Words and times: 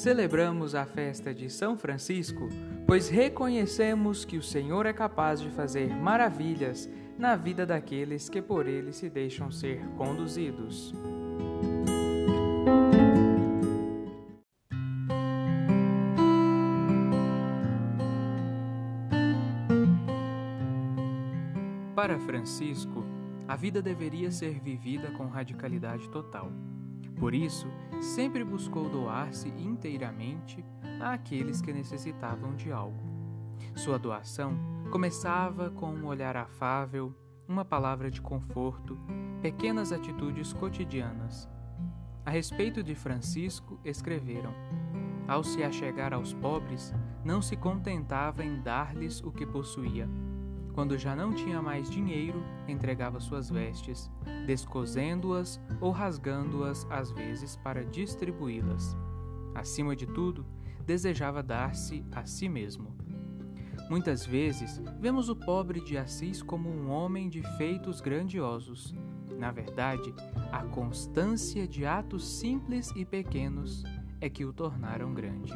Celebramos 0.00 0.74
a 0.74 0.86
festa 0.86 1.34
de 1.34 1.50
São 1.50 1.76
Francisco, 1.76 2.48
pois 2.86 3.10
reconhecemos 3.10 4.24
que 4.24 4.38
o 4.38 4.42
Senhor 4.42 4.86
é 4.86 4.94
capaz 4.94 5.42
de 5.42 5.50
fazer 5.50 5.94
maravilhas 5.94 6.88
na 7.18 7.36
vida 7.36 7.66
daqueles 7.66 8.26
que 8.26 8.40
por 8.40 8.66
ele 8.66 8.94
se 8.94 9.10
deixam 9.10 9.50
ser 9.50 9.78
conduzidos. 9.98 10.94
Para 21.94 22.18
Francisco, 22.20 23.04
a 23.46 23.54
vida 23.54 23.82
deveria 23.82 24.30
ser 24.30 24.58
vivida 24.60 25.10
com 25.10 25.26
radicalidade 25.26 26.08
total. 26.08 26.50
Por 27.18 27.34
isso, 27.34 27.68
sempre 28.00 28.44
buscou 28.44 28.88
doar-se 28.88 29.48
inteiramente 29.48 30.64
àqueles 31.00 31.60
que 31.60 31.72
necessitavam 31.72 32.54
de 32.56 32.72
algo. 32.72 33.02
Sua 33.74 33.98
doação 33.98 34.56
começava 34.90 35.70
com 35.70 35.92
um 35.92 36.06
olhar 36.06 36.36
afável, 36.36 37.14
uma 37.46 37.64
palavra 37.64 38.10
de 38.10 38.20
conforto, 38.20 38.98
pequenas 39.42 39.92
atitudes 39.92 40.52
cotidianas. 40.52 41.48
A 42.24 42.30
respeito 42.30 42.82
de 42.82 42.94
Francisco, 42.94 43.78
escreveram: 43.84 44.54
Ao 45.28 45.42
se 45.42 45.62
achegar 45.62 46.12
aos 46.12 46.32
pobres, 46.34 46.92
não 47.24 47.40
se 47.42 47.56
contentava 47.56 48.44
em 48.44 48.60
dar-lhes 48.60 49.22
o 49.22 49.30
que 49.30 49.46
possuía 49.46 50.08
quando 50.72 50.96
já 50.96 51.14
não 51.14 51.32
tinha 51.32 51.60
mais 51.60 51.90
dinheiro, 51.90 52.42
entregava 52.68 53.20
suas 53.20 53.50
vestes, 53.50 54.10
descosendo-as 54.46 55.60
ou 55.80 55.90
rasgando-as 55.90 56.86
às 56.90 57.10
vezes 57.10 57.56
para 57.56 57.84
distribuí-las. 57.84 58.96
Acima 59.54 59.94
de 59.96 60.06
tudo, 60.06 60.46
desejava 60.86 61.42
dar-se 61.42 62.04
a 62.12 62.24
si 62.24 62.48
mesmo. 62.48 62.94
Muitas 63.88 64.24
vezes 64.24 64.80
vemos 65.00 65.28
o 65.28 65.34
pobre 65.34 65.80
de 65.80 65.98
Assis 65.98 66.42
como 66.42 66.70
um 66.70 66.90
homem 66.90 67.28
de 67.28 67.42
feitos 67.56 68.00
grandiosos. 68.00 68.94
Na 69.36 69.50
verdade, 69.50 70.14
a 70.52 70.62
constância 70.62 71.66
de 71.66 71.84
atos 71.84 72.38
simples 72.38 72.92
e 72.94 73.04
pequenos 73.04 73.82
é 74.20 74.30
que 74.30 74.44
o 74.44 74.52
tornaram 74.52 75.12
grande. 75.12 75.52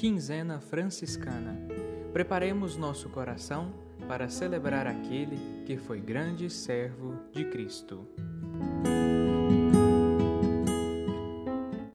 Quinzena 0.00 0.58
Franciscana. 0.60 1.54
Preparemos 2.10 2.74
nosso 2.74 3.10
coração 3.10 3.70
para 4.08 4.30
celebrar 4.30 4.86
aquele 4.86 5.36
que 5.66 5.76
foi 5.76 6.00
grande 6.00 6.48
servo 6.48 7.18
de 7.34 7.44
Cristo. 7.44 8.08